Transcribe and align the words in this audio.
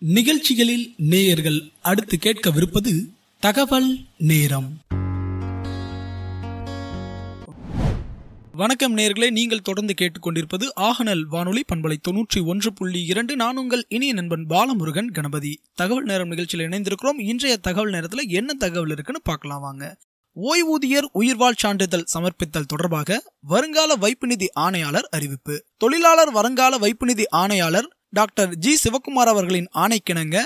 நிகழ்ச்சிகளில் 0.00 0.94
நேயர்கள் 0.96 1.70
அடுத்து 1.82 2.16
கேட்கவிருப்பது 2.16 3.08
தகவல் 3.40 3.98
நேரம். 4.18 4.78
வணக்கம் 8.52 8.96
நேயர்களே 8.96 9.30
நீங்கள் 9.30 9.62
தொடர்ந்து 9.62 9.94
கேட்டுக்கொண்டிருப்பது 10.00 10.66
ஆகநல் 10.76 11.22
வானொலி 11.22 11.64
பண்பலை 11.74 11.96
தொன்னூற்றி 12.10 12.44
ஒன்று 12.44 12.72
புள்ளி 12.72 13.04
இரண்டு. 13.04 13.36
நான் 13.36 13.56
உங்கள் 13.56 13.86
இனிய 13.88 14.12
நண்பன் 14.12 14.46
பாலமுருகன் 14.46 15.10
கணபதி. 15.10 15.60
தகவல் 15.74 16.04
நேரம் 16.04 16.28
நிகழ்ச்சியில் 16.28 16.68
இணைந்திருக்கிறோம். 16.68 17.18
இன்றைய 17.18 17.56
தகவல் 17.56 17.90
நேரத்தில் 17.90 18.28
என்ன 18.28 18.54
தகவல் 18.54 18.90
இருக்குன்னு 18.90 19.20
பார்க்கலாம் 19.24 19.60
வாங்க. 19.60 19.96
ஓய்வூதியர் 20.36 21.06
உயிர்வாழ் 21.12 21.54
சான்றிதழ் 21.56 22.04
சமர்ப்பித்தல் 22.14 22.66
தொடர்பாக 22.66 23.22
வருங்கால 23.40 23.94
வைப்பு 23.94 24.26
நிதி 24.26 24.48
ஆணையாளர் 24.54 25.08
அறிவிப்பு. 25.10 25.64
தொழிலாளர் 25.76 26.30
வருங்கால 26.30 26.78
வைப்பு 26.78 27.06
நிதி 27.06 27.28
ஆணையாளர் 27.28 27.96
டாக்டர் 28.10 28.56
ஜி 28.56 28.78
சிவகுமார் 28.84 29.30
அவர்களின் 29.32 29.68
ஆணைக்கிணங்க 29.74 30.36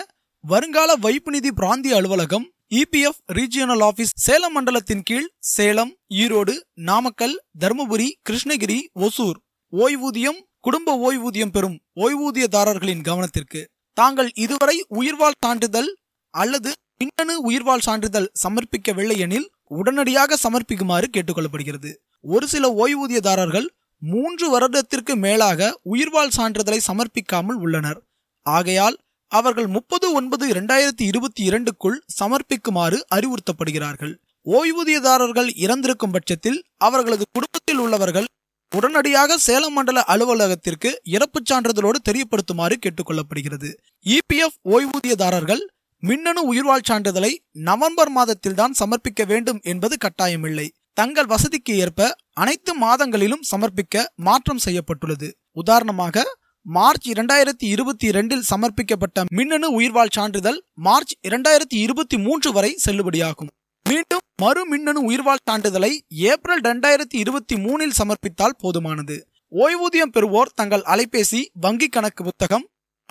வருங்கால 0.45 0.95
வைப்பு 0.95 1.31
நிதி 1.31 1.53
பிராந்திய 1.53 1.97
அலுவலகம் 1.97 2.47
இபிஎஃப் 2.71 3.21
ரீஜியனல் 3.33 3.83
ஆபீஸ் 3.83 4.13
சேலம் 4.15 4.53
மண்டலத்தின் 4.53 5.03
கீழ் 5.03 5.29
சேலம் 5.39 5.97
ஈரோடு 6.15 6.55
நாமக்கல் 6.75 7.43
தருமபுரி 7.61 8.09
கிருஷ்ணகிரி 8.31 8.79
ஒசூர். 8.95 9.39
ஓய்வூதியம் 9.73 10.41
குடும்ப 10.61 10.97
ஓய்வூதியம் 11.07 11.51
பெறும் 11.51 11.79
ஓய்வூதியதாரர்களின் 11.97 13.03
கவனத்திற்கு. 13.03 13.61
தாங்கள் 13.93 14.31
இதுவரை 14.35 14.85
உயிர்வாழ் 14.89 15.39
சான்றிதழ் 15.39 15.91
அல்லது 16.35 16.73
மின்னணு 16.99 17.41
உயிர்வாழ் 17.41 17.79
சான்றிதழ் 17.79 18.31
சமர்ப்பிக்கவில்லை 18.45 19.17
எனில் 19.19 19.51
உடனடியாக 19.69 20.37
சமர்ப்பிக்குமாறு 20.43 21.05
கேட்டுக்கொள்ளப்படுகிறது. 21.17 21.93
ஒரு 22.21 22.49
சில 22.49 22.75
ஓய்வூதியதாரர்கள் 22.83 23.69
மூன்று 24.05 24.51
வருடத்திற்கு 24.51 25.17
மேலாக 25.17 25.79
உயிர்வாழ் 25.83 26.35
சான்றிதழை 26.37 26.81
சமர்ப்பிக்காமல் 26.87 27.59
உள்ளனர். 27.65 28.03
ஆகையால் 28.43 28.97
அவர்கள் 29.29 29.67
முப்பது 29.67 30.13
ஒன்பது 30.13 30.49
இரண்டாயிரத்தி 30.49 31.05
இருபத்தி 31.11 31.43
இரண்டுக்குள் 31.45 32.05
சமர்ப்பிக்குமாறு 32.21 32.99
அறிவுறுத்தப்படுகிறார்கள். 33.15 34.15
ஓய்வூதியதாரர்கள் 34.47 35.51
இறந்திருக்கும் 35.55 36.11
பட்சத்தில் 36.11 36.65
அவர்களது 36.77 37.25
குடும்பத்தில் 37.33 37.79
உள்ளவர்கள் 37.79 38.25
உடனடியாக 38.77 39.37
சேலம் 39.39 39.73
மண்டல 39.73 40.05
அலுவலகத்திற்கு 40.09 41.01
இறப்புச் 41.05 41.53
சான்றிதழோடு 41.53 41.99
தெரியப்படுத்துமாறு 42.09 42.77
கேட்டுக்கொள்ளப்படுகிறது. 42.87 43.71
இபிஎஃப் 44.07 44.59
ஓய்வூதியதாரர்கள் 44.65 45.63
மின்னணு 46.01 46.47
உயிர்வாழ் 46.47 46.89
சான்றிதழை 46.89 47.39
நவம்பர் 47.53 48.13
மாதத்தில்தான் 48.17 48.79
சமர்ப்பிக்க 48.79 49.27
வேண்டும் 49.27 49.61
என்பது 49.63 49.97
கட்டாயமில்லை. 49.97 50.69
தங்கள் 50.93 51.27
வசதிக்கு 51.27 51.77
ஏற்ப 51.77 52.17
அனைத்து 52.33 52.75
மாதங்களிலும் 52.75 53.43
சமர்ப்பிக்க 53.51 54.05
மாற்றம் 54.15 54.59
செய்யப்பட்டுள்ளது. 54.59 55.29
உதாரணமாக 55.53 56.25
மார்ச் 56.63 57.09
இரண்டாயிரத்தி 57.09 57.67
இருபத்தி 57.67 58.07
இரண்டில் 58.07 58.45
சமர்ப்பிக்கப்பட்ட 58.51 59.25
மின்னணு 59.31 59.81
உயிர்வாழ் 59.81 60.13
சான்றிதழ் 60.13 60.59
மார்ச் 60.73 61.15
இரண்டாயிரத்தி 61.29 61.77
இருபத்தி 61.77 62.19
மூன்று 62.19 62.53
வரை 62.53 62.77
செல்லுபடியாகும். 62.87 63.51
மீண்டும் 63.89 64.21
மறு 64.37 64.67
மின்னணு 64.67 65.01
உயிர்வாழ் 65.11 65.45
சான்றிதழை 65.51 66.01
ஏப்ரல் 66.09 66.61
இரண்டாயிரத்தி 66.61 67.17
இருபத்தி 67.17 67.57
மூணில் 67.57 67.97
சமர்ப்பித்தால் 67.99 68.59
போதுமானது. 68.63 69.17
ஓய்வூதியம் 69.53 70.13
பெறுவோர் 70.13 70.55
தங்கள் 70.55 70.85
அலைபேசி 70.87 71.41
வங்கிக் 71.63 71.95
கணக்கு 71.97 72.25
புத்தகம் 72.25 72.67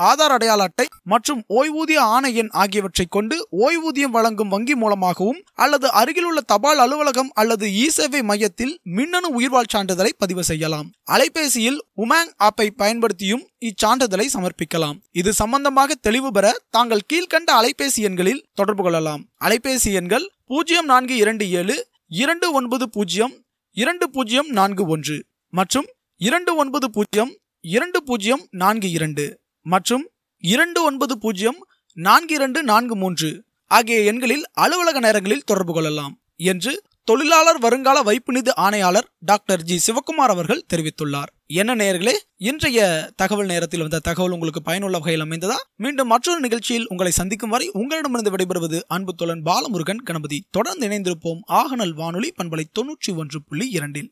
ஆதார் 0.10 0.34
அடையாள 0.36 0.62
அட்டை 0.64 0.86
மற்றும் 1.04 1.42
ஓய்வூதிய 1.60 2.00
ஆணை 2.16 2.32
எண் 2.36 2.52
ஆகியவற்றை 2.62 3.06
கொண்டு 3.10 3.36
ஓய்வூதியம் 3.66 4.16
வழங்கும் 4.18 4.50
வங்கி 4.50 4.76
மூலமாகவும் 4.76 5.40
அல்லது 5.64 5.88
அருகிலுள்ள 5.92 6.42
தபால் 6.52 6.82
அலுவலகம் 6.86 7.32
அல்லது 7.34 7.68
இ 7.84 7.86
சேவை 7.98 8.22
மையத்தில் 8.22 8.74
மின்னணு 8.98 9.30
உயிர்வாழ் 9.40 9.72
சான்றிதழை 9.74 10.12
பதிவு 10.18 10.44
செய்யலாம். 10.44 10.88
அலைபேசியில் 11.16 11.80
உமாங் 12.04 12.32
ஆப்பை 12.48 12.68
பயன்படுத்தியும் 12.82 13.44
இச்சான்றிதழை 13.70 14.28
சமர்ப்பிக்கலாம். 14.36 14.98
இது 15.12 15.34
சம்பந்தமாக 15.34 15.96
தெளிவு 16.08 16.32
பெற 16.32 16.46
தாங்கள் 16.70 17.08
கீழ்கண்ட 17.14 17.52
அலைபேசி 17.60 18.02
எண்களில் 18.10 18.44
தொடர்பு 18.54 18.84
கொள்ளலாம். 18.84 19.24
அலைபேசி 19.46 19.92
எண்கள் 20.02 20.26
பூஜ்ஜியம் 20.46 20.86
நான்கு 20.86 21.16
இரண்டு 21.16 21.46
ஏழு 21.60 21.76
இரண்டு 22.22 22.48
ஒன்பது 22.52 22.86
பூஜ்ஜியம் 22.90 23.36
இரண்டு 23.78 24.06
பூஜ்ஜியம் 24.10 24.50
நான்கு 24.50 24.86
ஒன்று 24.86 25.18
மற்றும் 25.54 25.88
இரண்டு 26.22 26.52
ஒன்பது 26.56 26.88
பூஜ்ஜியம் 26.90 27.32
இரண்டு 27.66 28.00
பூஜ்ஜியம் 28.04 28.44
நான்கு 28.62 28.90
இரண்டு. 28.98 29.26
மற்றும் 29.62 30.10
இரண்டு 30.38 30.84
ஒன்பது 30.84 31.18
பூஜ்ஜியம் 31.18 31.68
நான்கு 31.94 32.36
இரண்டு 32.36 32.64
நான்கு 32.64 32.96
மூன்று 32.96 33.44
ஆகிய 33.68 34.00
எண்களில் 34.00 34.44
அலுவலக 34.52 35.00
நேரங்களில் 35.00 35.44
தொடர்பு 35.44 35.74
கொள்ளலாம் 35.74 36.20
என்று 36.36 36.84
தொழிலாளர் 37.04 37.60
வருங்கால 37.60 38.02
வைப்பு 38.02 38.34
நிதி 38.34 38.52
ஆணையாளர் 38.56 39.12
டாக்டர் 39.20 39.64
ஜி 39.64 39.80
சிவகுமார் 39.86 40.30
அவர்கள் 40.30 40.66
தெரிவித்துள்ளார். 40.74 41.32
என்ன 41.46 41.76
நேயர்களே 41.76 42.14
இன்றைய 42.38 43.10
தகவல் 43.16 43.46
நேரத்தில் 43.46 43.80
வந்த 43.80 44.00
தகவல் 44.00 44.32
உங்களுக்கு 44.32 44.62
பயனுள்ள 44.62 44.98
வகையில் 44.98 45.24
அமைந்ததா? 45.24 45.56
மீண்டும் 45.76 46.08
மற்றொரு 46.08 46.40
நிகழ்ச்சியில் 46.40 46.88
உங்களை 46.88 47.12
சந்திக்கும் 47.12 47.50
வரை 47.50 47.70
உங்களிடமிருந்து 47.74 48.36
விடைபெறுவது 48.36 48.82
அன்பு 48.88 49.16
தோழன் 49.16 49.44
பாலமுருகன் 49.44 50.04
கணபதி. 50.04 50.48
தொடர்ந்து 50.52 50.88
இணைந்திருப்போம் 50.88 51.40
ஆகநல் 51.48 51.94
வானொலி 51.94 52.34
பண்பலை 52.38 52.64
தொன்னூற்றி 52.80 53.16
ஒன்று 53.16 53.44
புள்ளி 53.44 53.70
இரண்டில். 53.70 54.12